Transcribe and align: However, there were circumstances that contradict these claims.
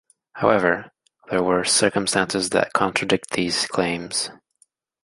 However, 0.33 0.89
there 1.29 1.43
were 1.43 1.63
circumstances 1.63 2.49
that 2.49 2.73
contradict 2.73 3.33
these 3.33 3.67
claims. 3.67 4.31